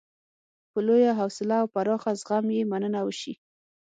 په 0.71 0.79
لویه 0.87 1.11
حوصله 1.19 1.55
او 1.61 1.67
پراخ 1.73 2.03
زغم 2.21 2.45
یې 2.55 2.61
مننه 2.71 2.99
وشي. 3.03 3.33